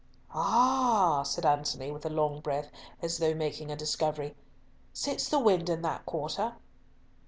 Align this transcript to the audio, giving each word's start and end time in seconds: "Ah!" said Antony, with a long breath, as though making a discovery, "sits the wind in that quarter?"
"Ah!" 0.33 1.21
said 1.21 1.45
Antony, 1.45 1.91
with 1.91 2.03
a 2.07 2.09
long 2.09 2.39
breath, 2.39 2.71
as 3.03 3.19
though 3.19 3.35
making 3.35 3.71
a 3.71 3.75
discovery, 3.75 4.35
"sits 4.91 5.29
the 5.29 5.37
wind 5.37 5.69
in 5.69 5.83
that 5.83 6.07
quarter?" 6.07 6.55